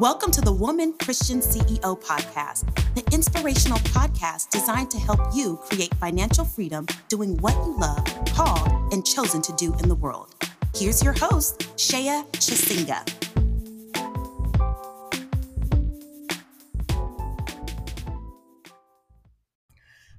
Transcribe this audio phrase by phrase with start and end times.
[0.00, 5.94] Welcome to the Woman Christian CEO podcast, the inspirational podcast designed to help you create
[5.94, 10.34] financial freedom doing what you love, called, and chosen to do in the world.
[10.74, 13.25] Here's your host, Sheya Chisenga.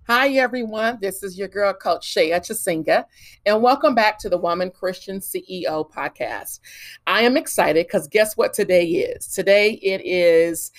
[0.09, 0.99] Hi, everyone.
[1.01, 3.03] This is your girl, Coach Sheya Chisenga,
[3.45, 6.61] and welcome back to the Woman Christian CEO podcast.
[7.05, 9.27] I am excited because guess what today is?
[9.27, 10.71] Today it is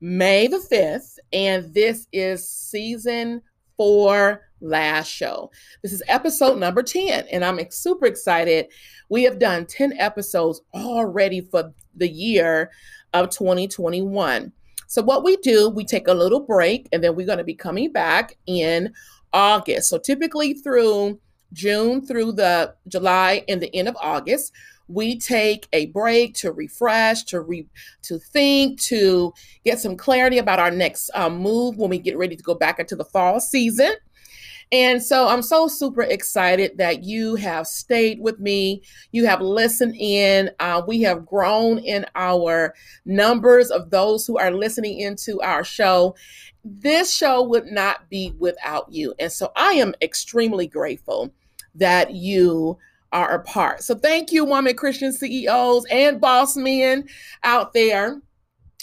[0.00, 3.42] May the 5th, and this is season
[3.76, 5.50] four last show.
[5.82, 8.66] This is episode number 10, and I'm super excited.
[9.08, 12.70] We have done 10 episodes already for the year
[13.12, 14.52] of 2021.
[14.86, 17.54] So, what we do, we take a little break and then we're going to be
[17.54, 18.92] coming back in
[19.32, 19.88] August.
[19.88, 21.20] So, typically through
[21.52, 24.52] June through the July and the end of August,
[24.88, 27.66] we take a break to refresh, to re,
[28.02, 29.32] to think, to
[29.64, 32.78] get some clarity about our next um, move when we get ready to go back
[32.78, 33.94] into the fall season.
[34.72, 38.82] And so I'm so super excited that you have stayed with me.
[39.12, 40.50] You have listened in.
[40.58, 46.16] Uh, we have grown in our numbers of those who are listening into our show.
[46.64, 49.14] This show would not be without you.
[49.20, 51.32] And so I am extremely grateful
[51.76, 52.76] that you
[53.12, 53.84] are a part.
[53.84, 57.08] So thank you, woman Christian CEOs and boss men
[57.44, 58.20] out there.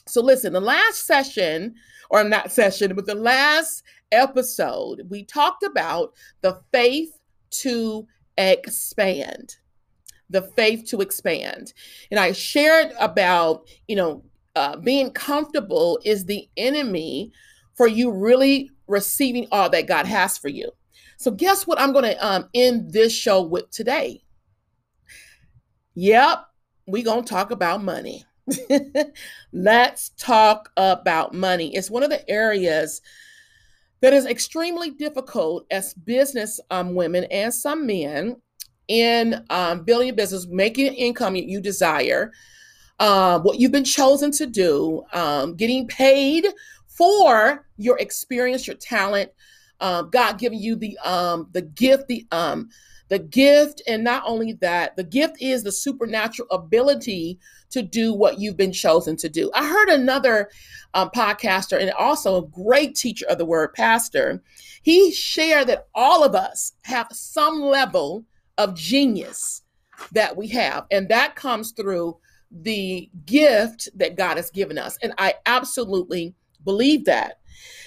[0.07, 1.75] So listen, the last session,
[2.09, 3.83] or not session, but the last
[4.13, 7.11] episode, we talked about the faith
[7.61, 9.57] to expand.
[10.29, 11.73] The faith to expand.
[12.09, 14.23] And I shared about, you know,
[14.55, 17.31] uh, being comfortable is the enemy
[17.75, 20.71] for you really receiving all that God has for you.
[21.17, 24.23] So, guess what I'm going to um, end this show with today?
[25.95, 26.45] Yep,
[26.87, 28.25] we're going to talk about money.
[29.53, 31.75] Let's talk about money.
[31.75, 33.01] It's one of the areas
[34.03, 38.35] that is extremely difficult as business um, women and some men
[38.89, 42.33] in um, building a business, making an income you desire,
[42.99, 46.45] uh, what you've been chosen to do, um, getting paid
[46.85, 49.31] for your experience, your talent,
[49.79, 52.67] uh, God giving you the um, the gift, the um,
[53.13, 57.37] the gift, and not only that, the gift is the supernatural ability
[57.69, 59.51] to do what you've been chosen to do.
[59.53, 60.49] I heard another
[60.95, 64.41] um, podcaster and also a great teacher of the word, pastor.
[64.81, 68.25] He shared that all of us have some level
[68.57, 69.61] of genius
[70.13, 72.17] that we have, and that comes through
[72.49, 74.97] the gift that God has given us.
[75.03, 77.41] And I absolutely believe that.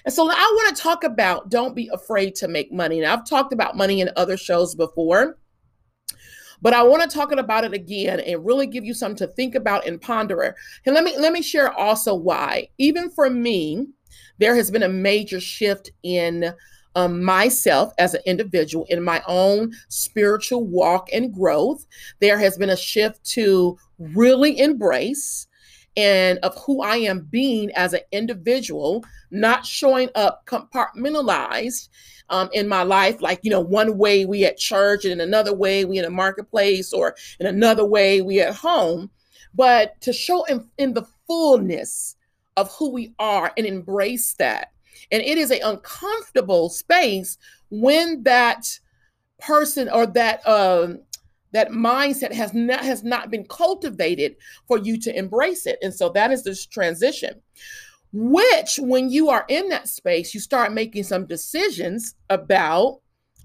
[0.05, 3.01] And so I want to talk about don't be afraid to make money.
[3.01, 5.39] And I've talked about money in other shows before.
[6.63, 9.55] But I want to talk about it again and really give you something to think
[9.55, 10.55] about and ponder.
[10.85, 12.69] And let me let me share also why.
[12.79, 13.89] Even for me,
[14.39, 16.55] there has been a major shift in
[16.95, 21.87] um, myself as an individual in my own spiritual walk and growth.
[22.21, 25.47] There has been a shift to really embrace
[25.97, 31.89] and of who I am being as an individual, not showing up compartmentalized
[32.29, 35.55] um, in my life, like, you know, one way we at church and in another
[35.55, 39.11] way we in a marketplace or in another way we at home,
[39.55, 42.17] but to show in, in the fullness
[42.57, 44.73] of who we are and embrace that.
[45.13, 47.39] And it is an uncomfortable space
[47.71, 48.67] when that
[49.39, 51.01] person or that um,
[51.57, 54.37] that mindset has not has not been cultivated
[54.69, 55.79] for you to embrace it.
[55.81, 57.41] And so that is this transition
[58.13, 63.01] which when you are in that space you start making some decisions about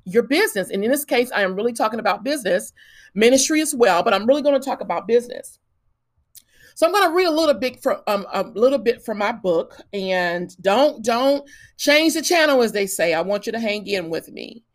[0.06, 0.70] your business.
[0.70, 2.74] And in this case i am really talking about business
[3.14, 5.58] ministry as well but i'm really going to talk about business.
[6.76, 9.32] So i'm going to read a little bit from um, a little bit from my
[9.32, 13.14] book and don't don't change the channel as they say.
[13.14, 14.66] I want you to hang in with me.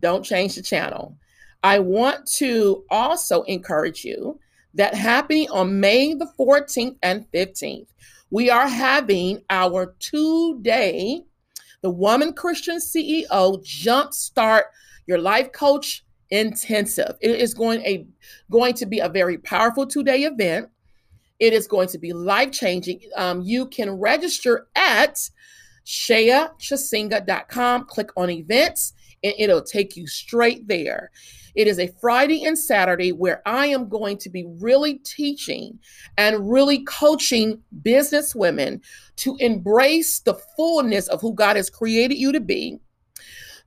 [0.00, 1.18] Don't change the channel
[1.66, 4.38] I want to also encourage you
[4.74, 7.88] that happening on May the 14th and 15th,
[8.30, 11.22] we are having our two day,
[11.82, 14.62] the Woman Christian CEO Jumpstart
[15.08, 17.16] Your Life Coach Intensive.
[17.20, 18.06] It is going, a,
[18.48, 20.68] going to be a very powerful two day event.
[21.40, 23.00] It is going to be life changing.
[23.16, 25.18] Um, you can register at
[25.84, 31.10] sheyachisenga.com, click on events, and it'll take you straight there.
[31.54, 35.78] It is a Friday and Saturday where I am going to be really teaching
[36.18, 38.82] and really coaching business women
[39.16, 42.78] to embrace the fullness of who God has created you to be,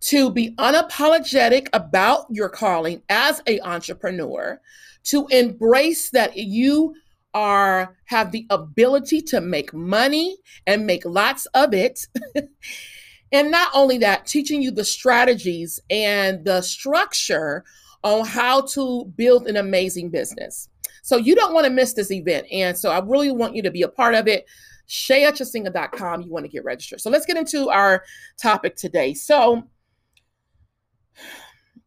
[0.01, 4.61] to be unapologetic about your calling as a entrepreneur,
[5.05, 6.93] to embrace that you
[7.33, 10.37] are have the ability to make money
[10.67, 12.05] and make lots of it.
[13.31, 17.63] and not only that, teaching you the strategies and the structure
[18.03, 20.69] on how to build an amazing business.
[21.03, 22.47] So you don't want to miss this event.
[22.51, 24.45] And so I really want you to be a part of it.
[24.87, 26.21] SheyaChisenga.com.
[26.23, 27.01] You want to get registered.
[27.01, 28.03] So let's get into our
[28.41, 29.13] topic today.
[29.13, 29.63] So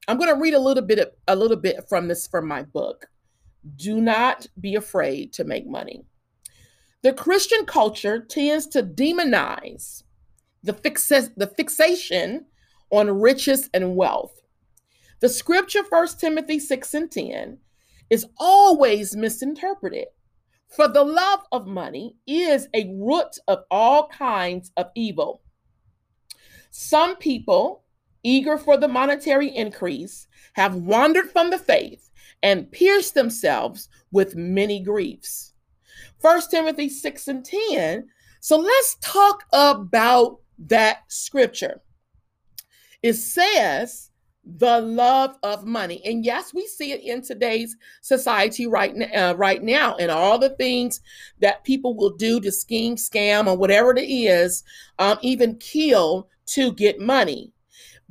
[0.08, 3.06] I'm going to read a little bit a little bit from this from my book.
[3.76, 6.04] Do not be afraid to make money.
[7.02, 10.02] The Christian culture tends to demonize
[10.62, 12.46] the, fixa- the fixation
[12.90, 14.40] on riches and wealth.
[15.20, 17.58] The scripture, 1 Timothy 6 and 10,
[18.10, 20.08] is always misinterpreted.
[20.68, 25.42] For the love of money is a root of all kinds of evil.
[26.70, 27.84] Some people,
[28.22, 32.10] eager for the monetary increase, have wandered from the faith
[32.42, 35.52] and pierced themselves with many griefs.
[36.20, 38.08] 1 Timothy 6 and 10.
[38.40, 41.80] So let's talk about that scripture.
[43.02, 44.10] It says,
[44.44, 46.02] the love of money.
[46.04, 50.38] And yes, we see it in today's society right now, uh, right now, and all
[50.38, 51.00] the things
[51.40, 54.64] that people will do to scheme, scam, or whatever it is,
[54.98, 57.52] um, even kill to get money.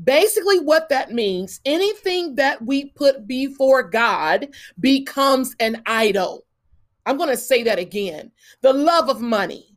[0.01, 4.47] Basically, what that means, anything that we put before God
[4.79, 6.45] becomes an idol.
[7.05, 8.31] I'm going to say that again.
[8.61, 9.75] The love of money,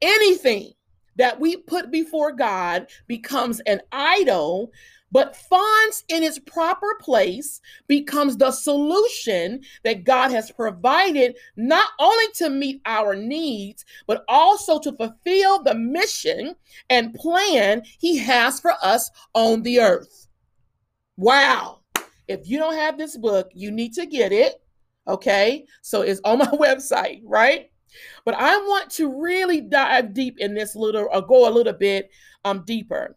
[0.00, 0.72] anything
[1.16, 4.72] that we put before God becomes an idol
[5.12, 12.26] but funds in its proper place becomes the solution that God has provided, not only
[12.36, 16.54] to meet our needs, but also to fulfill the mission
[16.90, 20.28] and plan He has for us on the earth.
[21.16, 21.80] Wow.
[22.28, 24.62] If you don't have this book, you need to get it.
[25.08, 25.66] Okay.
[25.82, 27.70] So it's on my website, right?
[28.24, 32.10] But I want to really dive deep in this little or go a little bit
[32.44, 33.16] um deeper.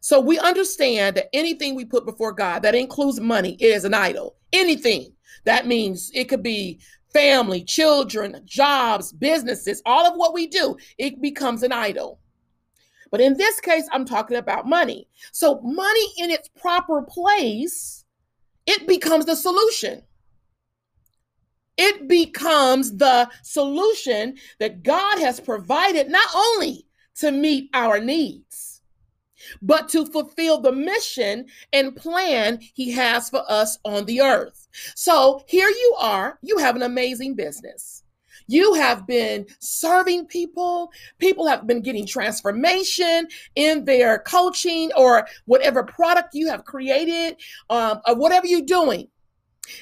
[0.00, 4.36] So we understand that anything we put before God, that includes money, is an idol.
[4.52, 5.12] Anything.
[5.44, 6.80] That means it could be
[7.12, 12.20] family, children, jobs, businesses, all of what we do, it becomes an idol.
[13.10, 15.08] But in this case, I'm talking about money.
[15.32, 18.04] So money in its proper place,
[18.66, 20.02] it becomes the solution.
[21.76, 26.86] It becomes the solution that God has provided not only
[27.16, 28.82] to meet our needs,
[29.62, 34.68] but to fulfill the mission and plan he has for us on the earth.
[34.94, 38.02] So here you are, you have an amazing business.
[38.48, 40.92] You have been serving people.
[41.18, 43.26] People have been getting transformation
[43.56, 47.36] in their coaching or whatever product you have created,
[47.70, 49.08] um, or whatever you're doing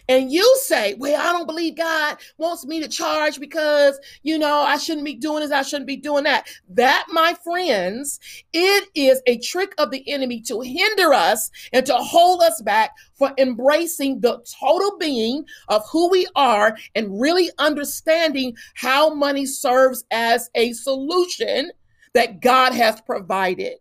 [0.08, 4.60] and you say, Well, I don't believe God wants me to charge because, you know,
[4.60, 6.46] I shouldn't be doing this, I shouldn't be doing that.
[6.70, 8.20] That, my friends,
[8.52, 12.92] it is a trick of the enemy to hinder us and to hold us back
[13.14, 20.04] for embracing the total being of who we are and really understanding how money serves
[20.10, 21.70] as a solution
[22.12, 23.74] that God has provided.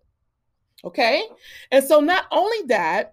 [0.85, 1.23] Okay.
[1.71, 3.12] And so, not only that,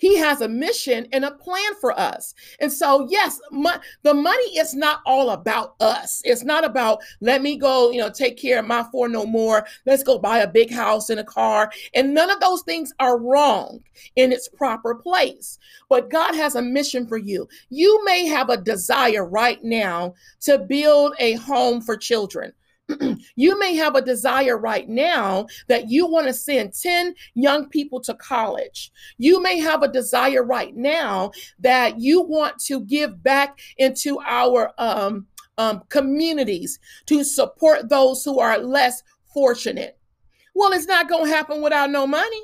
[0.00, 2.34] he has a mission and a plan for us.
[2.58, 6.22] And so, yes, my, the money is not all about us.
[6.24, 9.66] It's not about, let me go, you know, take care of my four no more.
[9.84, 11.70] Let's go buy a big house and a car.
[11.92, 13.80] And none of those things are wrong
[14.16, 15.58] in its proper place.
[15.90, 17.46] But God has a mission for you.
[17.68, 22.54] You may have a desire right now to build a home for children.
[23.36, 28.00] you may have a desire right now that you want to send 10 young people
[28.00, 28.92] to college.
[29.18, 34.72] You may have a desire right now that you want to give back into our
[34.78, 35.26] um,
[35.58, 39.98] um, communities to support those who are less fortunate.
[40.54, 42.42] Well, it's not going to happen without no money.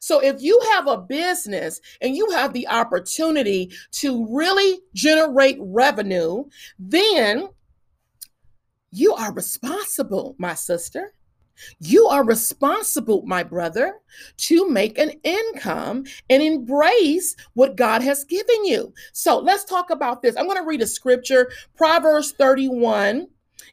[0.00, 6.44] So if you have a business and you have the opportunity to really generate revenue,
[6.78, 7.48] then
[8.94, 11.12] you are responsible, my sister.
[11.80, 14.00] You are responsible, my brother,
[14.38, 18.92] to make an income and embrace what God has given you.
[19.12, 20.36] So let's talk about this.
[20.36, 23.26] I'm going to read a scripture, Proverbs 31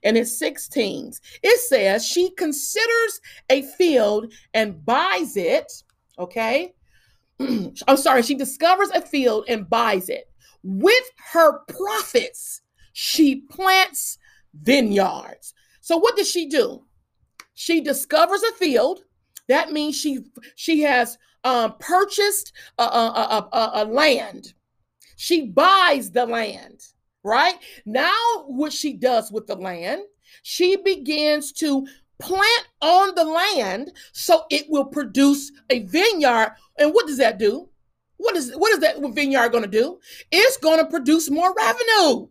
[0.04, 1.14] and it's 16.
[1.44, 5.72] It says, She considers a field and buys it.
[6.18, 6.74] Okay.
[7.40, 8.24] I'm sorry.
[8.24, 10.30] She discovers a field and buys it.
[10.64, 12.62] With her profits,
[12.94, 14.18] she plants
[14.54, 15.54] vineyards.
[15.82, 16.86] So what does she do?
[17.54, 19.02] She discovers a field.
[19.48, 20.20] That means she
[20.56, 24.54] she has um, purchased a, a, a, a land.
[25.18, 26.82] She buys the land.
[27.24, 27.56] right?
[27.86, 28.14] Now,
[28.48, 30.02] what she does with the land,
[30.44, 31.86] she begins to
[32.20, 36.56] plant on the land so it will produce a vineyard.
[36.78, 37.70] And what does that do?
[38.18, 40.00] What is what is that vineyard going to do?
[40.32, 42.28] It's going to produce more revenue.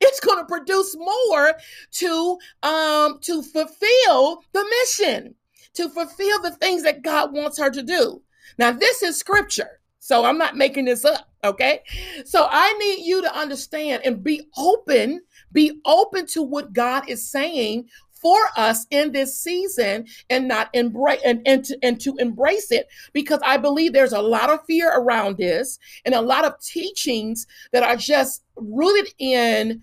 [0.00, 1.54] It's going to produce more
[1.92, 5.34] to um to fulfill the mission,
[5.74, 8.22] to fulfill the things that God wants her to do.
[8.58, 9.80] Now, this is scripture.
[9.98, 11.80] So I'm not making this up, okay?
[12.24, 15.20] So I need you to understand and be open,
[15.52, 17.88] be open to what God is saying
[18.22, 22.86] for us in this season and not embrace and, and, to, and to embrace it
[23.12, 27.46] because I believe there's a lot of fear around this and a lot of teachings
[27.72, 29.82] that are just rooted in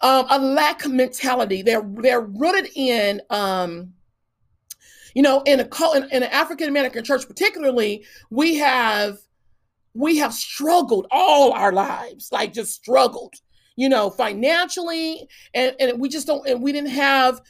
[0.00, 1.62] um, a lack mentality.
[1.62, 3.92] They're they're rooted in um,
[5.14, 9.18] you know in a in, in an African American church particularly we have
[9.94, 13.34] we have struggled all our lives like just struggled
[13.78, 17.40] you know, financially, and, and we just don't, and we didn't have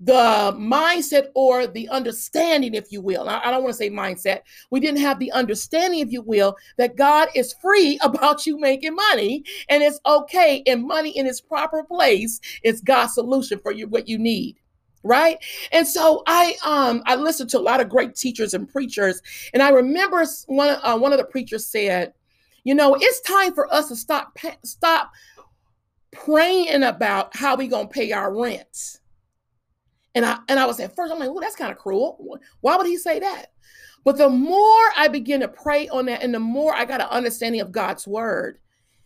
[0.00, 3.28] the mindset or the understanding, if you will.
[3.28, 4.40] I, I don't want to say mindset.
[4.70, 8.96] We didn't have the understanding, if you will, that God is free about you making
[8.96, 13.86] money and it's okay and money in its proper place is God's solution for you,
[13.86, 14.56] what you need
[15.02, 15.38] right
[15.72, 19.22] and so i um i listened to a lot of great teachers and preachers
[19.54, 22.12] and i remember one uh, one of the preachers said
[22.64, 25.10] you know it's time for us to stop stop
[26.12, 29.00] praying about how we gonna pay our rent.
[30.14, 32.38] And I and I was at first, I'm like, well, that's kind of cruel.
[32.60, 33.46] Why would he say that?
[34.04, 37.08] But the more I begin to pray on that, and the more I got an
[37.10, 38.58] understanding of God's word,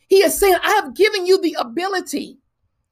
[0.09, 2.39] He is saying, I have given you the ability.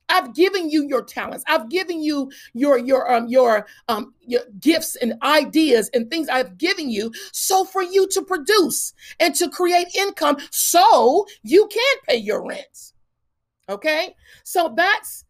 [0.09, 1.45] I've given you your talents.
[1.49, 6.59] I've given you your your um your um your gifts and ideas and things I've
[6.59, 12.17] given you so for you to produce and to create income so you can pay
[12.17, 12.92] your rent.
[13.69, 14.15] Okay.
[14.45, 15.25] So that's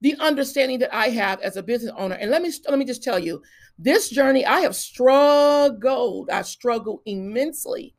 [0.00, 2.16] the understanding that I have as a business owner.
[2.16, 3.42] And let me let me just tell you,
[3.78, 6.30] this journey I have struggled.
[6.30, 7.94] I struggled immensely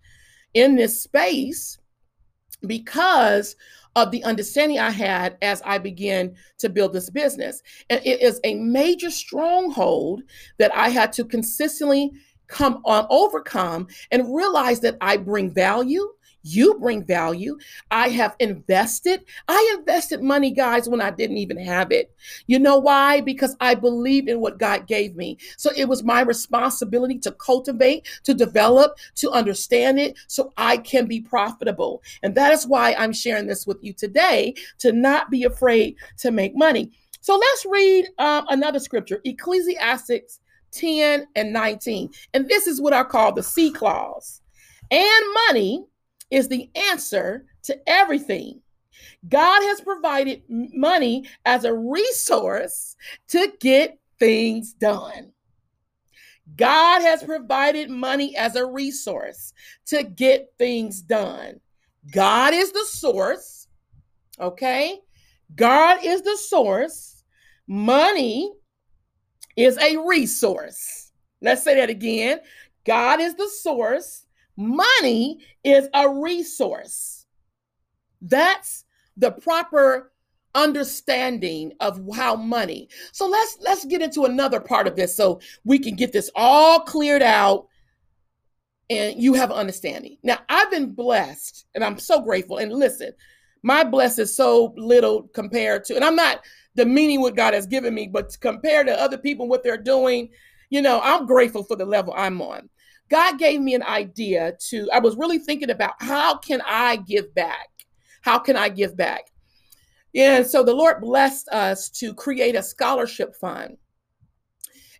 [0.53, 1.79] in this space
[2.67, 3.55] because
[3.95, 7.61] of the understanding I had as I began to build this business.
[7.89, 10.23] And it is a major stronghold
[10.57, 12.11] that I had to consistently
[12.47, 16.07] come on overcome and realize that I bring value
[16.43, 17.57] you bring value.
[17.89, 19.23] I have invested.
[19.47, 22.13] I invested money, guys, when I didn't even have it.
[22.47, 23.21] You know why?
[23.21, 25.37] Because I believed in what God gave me.
[25.57, 31.07] So it was my responsibility to cultivate, to develop, to understand it so I can
[31.07, 32.03] be profitable.
[32.21, 36.31] And that is why I'm sharing this with you today to not be afraid to
[36.31, 36.91] make money.
[37.21, 40.39] So let's read um, another scripture Ecclesiastes
[40.73, 42.09] 10 and 19.
[42.33, 44.41] And this is what I call the C clause.
[44.91, 45.85] And money
[46.33, 48.59] is the answer to everything.
[49.29, 52.95] God has provided money as a resource
[53.29, 55.31] to get things done.
[56.55, 59.53] God has provided money as a resource
[59.85, 61.59] to get things done.
[62.11, 63.67] God is the source.
[64.39, 64.99] Okay.
[65.55, 67.23] God is the source.
[67.67, 68.51] Money
[69.55, 71.11] is a resource.
[71.41, 72.39] Let's say that again.
[72.85, 74.25] God is the source.
[74.55, 77.25] Money is a resource.
[78.21, 78.85] That's
[79.17, 80.11] the proper
[80.55, 82.89] understanding of how money.
[83.11, 86.81] So let's let's get into another part of this so we can get this all
[86.81, 87.67] cleared out
[88.89, 90.17] and you have understanding.
[90.23, 93.11] Now, I've been blessed and I'm so grateful and listen,
[93.63, 96.41] my bless is so little compared to and I'm not
[96.75, 100.29] demeaning what God has given me, but compared to other people what they're doing,
[100.69, 102.69] you know, I'm grateful for the level I'm on.
[103.13, 107.31] God gave me an idea to, I was really thinking about how can I give
[107.35, 107.69] back?
[108.23, 109.25] How can I give back?
[110.15, 113.77] And so the Lord blessed us to create a scholarship fund.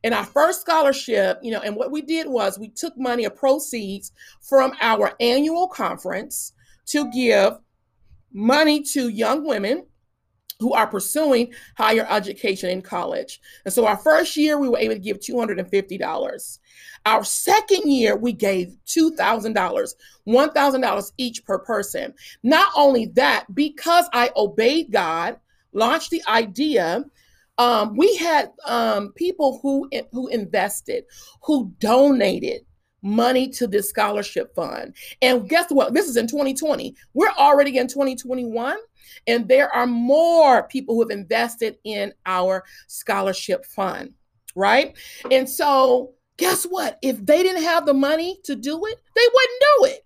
[0.04, 3.32] And our first scholarship, you know, and what we did was we took money or
[3.32, 4.12] proceeds
[4.48, 6.54] from our annual conference
[6.90, 7.54] to give
[8.32, 9.88] money to young women
[10.64, 13.42] who are pursuing higher education in college.
[13.66, 16.60] And so our first year, we were able to give $250.
[17.06, 19.94] Our second year, we gave $2,000,
[20.26, 22.14] $1,000 each per person.
[22.44, 25.38] Not only that, because I obeyed God,
[25.74, 27.04] launched the idea,
[27.58, 31.04] um, we had um, people who who invested,
[31.44, 32.62] who donated
[33.04, 34.96] money to this scholarship fund.
[35.22, 35.94] And guess what?
[35.94, 36.96] This is in 2020.
[37.14, 38.78] We're already in 2021.
[39.28, 44.14] And there are more people who have invested in our scholarship fund,
[44.56, 44.96] right?
[45.32, 47.00] And so, guess what?
[47.02, 50.06] If they didn't have the money to do it, they wouldn't do it.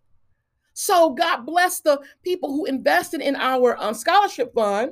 [0.80, 4.92] So God bless the people who invested in our um, scholarship fund.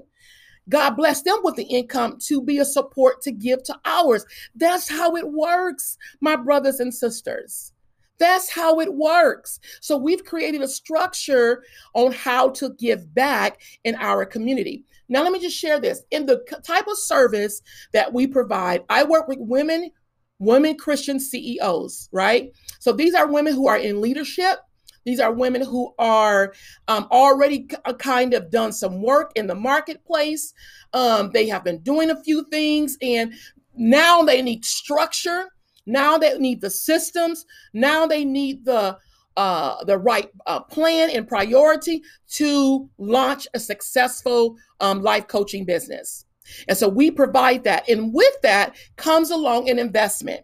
[0.68, 4.26] God bless them with the income to be a support to give to ours.
[4.56, 7.72] That's how it works, my brothers and sisters.
[8.20, 9.60] That's how it works.
[9.82, 14.86] So we've created a structure on how to give back in our community.
[15.08, 16.04] Now, let me just share this.
[16.12, 17.62] In the type of service
[17.94, 19.92] that we provide, I work with women,
[20.40, 22.52] women Christian CEOs, right?
[22.80, 24.60] So these are women who are in leadership.
[25.06, 26.54] These are women who are
[26.88, 30.52] um, already uh, kind of done some work in the marketplace.
[30.94, 33.34] Um, they have been doing a few things and
[33.76, 35.50] now they need structure
[35.86, 37.46] now they need the systems.
[37.74, 38.98] Now they need the
[39.38, 46.26] uh, the right uh, plan and priority to launch a successful um, life coaching business.
[46.68, 47.90] And so we provide that.
[47.90, 50.42] And with that comes along an investment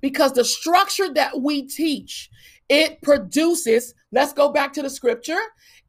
[0.00, 2.30] because the structure that we teach,
[2.72, 5.38] it produces, let's go back to the scripture.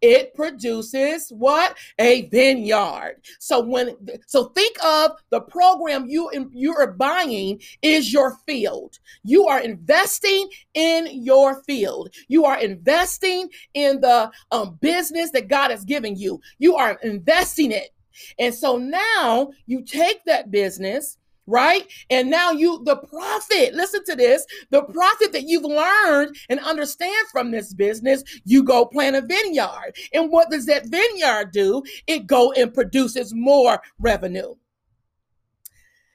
[0.01, 1.77] It produces what?
[1.97, 3.21] A vineyard.
[3.39, 3.95] So when
[4.27, 8.99] so think of the program you you are buying is your field.
[9.23, 12.09] You are investing in your field.
[12.27, 16.41] You are investing in the um, business that god has given you.
[16.59, 17.91] You are investing it.
[18.39, 21.87] And so now you take that business right?
[22.09, 27.27] And now you, the profit, listen to this the profit that you've learned and understand
[27.31, 29.93] from this business, you go plant a vineyard.
[30.13, 31.83] And what does that vineyard do?
[32.07, 34.55] It go and produces more revenue.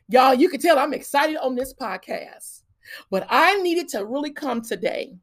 [0.08, 2.62] Y'all, you can tell I'm excited on this podcast,
[3.10, 5.14] but I needed to really come today.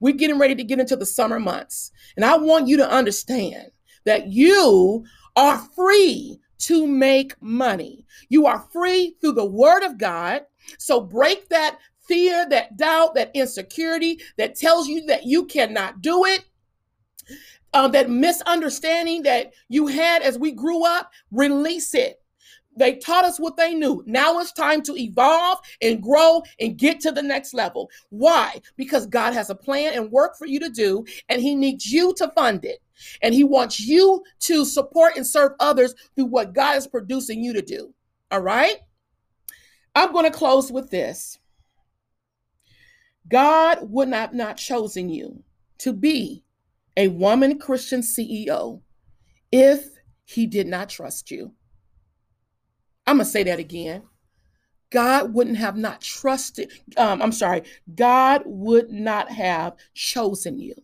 [0.00, 3.70] We're getting ready to get into the summer months, and I want you to understand
[4.04, 5.04] that you
[5.36, 8.06] are free to make money.
[8.28, 10.42] You are free through the word of God.
[10.78, 16.24] So break that fear, that doubt, that insecurity that tells you that you cannot do
[16.24, 16.44] it.
[17.74, 22.21] Uh, that misunderstanding that you had as we grew up, release it.
[22.76, 24.02] They taught us what they knew.
[24.06, 27.90] Now it's time to evolve and grow and get to the next level.
[28.08, 28.60] Why?
[28.76, 32.14] Because God has a plan and work for you to do, and He needs you
[32.14, 32.78] to fund it.
[33.20, 37.52] And He wants you to support and serve others through what God is producing you
[37.52, 37.94] to do.
[38.30, 38.76] All right?
[39.94, 41.38] I'm going to close with this
[43.28, 45.42] God would not have not chosen you
[45.78, 46.44] to be
[46.96, 48.80] a woman Christian CEO
[49.50, 49.88] if
[50.24, 51.52] He did not trust you.
[53.06, 54.02] I'm going to say that again.
[54.90, 57.62] God wouldn't have not trusted, um, I'm sorry,
[57.94, 60.74] God would not have chosen you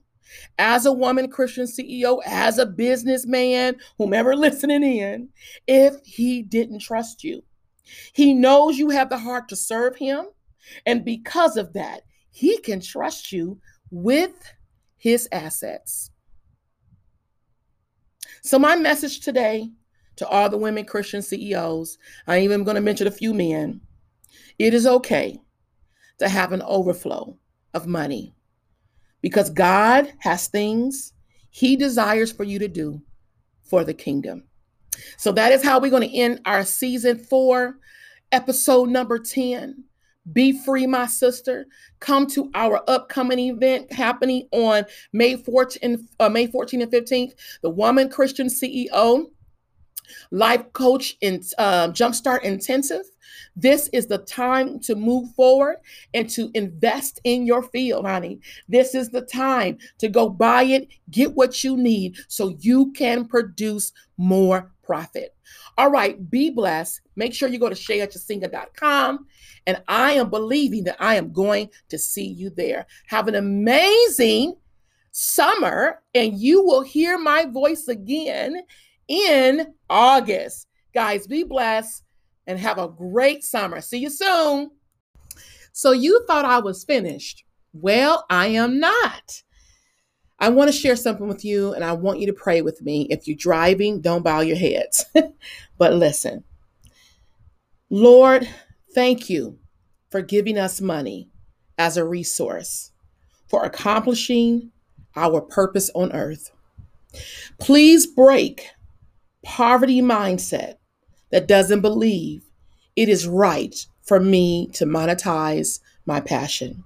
[0.59, 5.29] as a woman Christian CEO, as a businessman, whomever listening in,
[5.67, 7.43] if he didn't trust you.
[8.13, 10.27] He knows you have the heart to serve him.
[10.85, 14.53] And because of that, he can trust you with
[14.97, 16.11] his assets.
[18.43, 19.71] So, my message today
[20.19, 23.81] to all the women Christian CEOs, I'm even going to mention a few men.
[24.59, 25.41] It is okay
[26.19, 27.37] to have an overflow
[27.73, 28.35] of money
[29.23, 31.13] because God has things
[31.51, 33.01] He desires for you to do
[33.63, 34.45] for the kingdom.
[35.17, 37.79] So that is how we're going to end our season four,
[38.33, 39.85] episode number 10.
[40.33, 41.67] Be free, my sister.
[42.01, 47.71] Come to our upcoming event happening on May 14th, uh, May 14th and 15th, the
[47.71, 49.27] Woman Christian CEO
[50.31, 53.05] Life Coach in uh, Jumpstart Intensive.
[53.57, 55.79] This is the time to move forward
[56.15, 58.41] and to invest in your field, honey.
[58.69, 63.27] This is the time to go buy it, get what you need so you can
[63.27, 65.35] produce more profit.
[65.77, 67.01] All right, be blessed.
[67.17, 69.27] Make sure you go to sheyachisenga.com.
[69.67, 72.87] And I am believing that I am going to see you there.
[73.09, 74.57] Have an amazing
[75.11, 78.63] summer, and you will hear my voice again
[79.09, 80.67] in August.
[80.95, 82.05] Guys, be blessed
[82.47, 83.81] and have a great summer.
[83.81, 84.71] See you soon.
[85.73, 87.45] So, you thought I was finished.
[87.73, 89.43] Well, I am not.
[90.41, 93.07] I want to share something with you and I want you to pray with me.
[93.11, 95.05] If you're driving, don't bow your heads.
[95.79, 96.45] but listen,
[97.91, 98.49] Lord,
[98.95, 99.59] thank you
[100.11, 101.29] for giving us money
[101.77, 102.93] as a resource
[103.49, 104.71] for accomplishing
[105.17, 106.51] our purpose on earth.
[107.59, 108.69] Please break
[109.45, 110.75] poverty mindset
[111.31, 112.45] that doesn't believe
[112.97, 116.85] it is right for me to monetize my passion.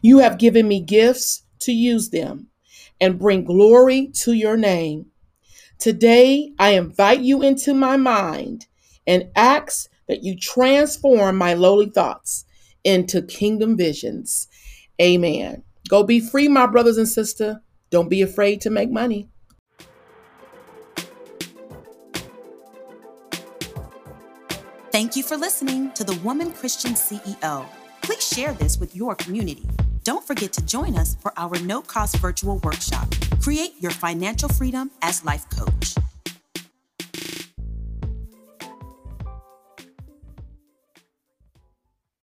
[0.00, 2.48] You have given me gifts to use them
[3.00, 5.06] and bring glory to your name.
[5.78, 8.66] Today, I invite you into my mind
[9.06, 12.44] and ask that you transform my lowly thoughts
[12.84, 14.48] into kingdom visions.
[15.00, 15.64] Amen.
[15.88, 17.56] Go be free, my brothers and sisters.
[17.90, 19.28] Don't be afraid to make money.
[24.96, 27.66] Thank you for listening to the Woman Christian CEO.
[28.00, 29.68] Please share this with your community.
[30.04, 33.06] Don't forget to join us for our no cost virtual workshop
[33.42, 35.96] Create Your Financial Freedom as Life Coach.